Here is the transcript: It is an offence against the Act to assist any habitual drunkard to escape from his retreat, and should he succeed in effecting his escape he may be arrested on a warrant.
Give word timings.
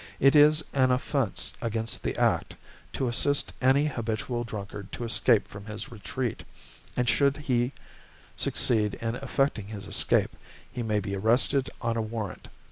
It 0.19 0.35
is 0.35 0.63
an 0.73 0.89
offence 0.89 1.53
against 1.61 2.01
the 2.01 2.17
Act 2.17 2.55
to 2.93 3.07
assist 3.07 3.53
any 3.61 3.85
habitual 3.85 4.43
drunkard 4.43 4.91
to 4.93 5.03
escape 5.03 5.47
from 5.47 5.67
his 5.67 5.91
retreat, 5.91 6.43
and 6.97 7.07
should 7.07 7.37
he 7.37 7.71
succeed 8.35 8.95
in 8.95 9.13
effecting 9.17 9.67
his 9.67 9.85
escape 9.85 10.35
he 10.71 10.81
may 10.81 11.01
be 11.01 11.15
arrested 11.15 11.69
on 11.83 11.97
a 11.97 12.01
warrant. 12.01 12.47